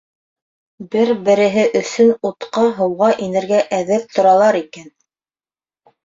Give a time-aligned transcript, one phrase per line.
[0.93, 4.89] Бер-береһе өсөн утҡа-һыуға инергә әҙер торалар икән.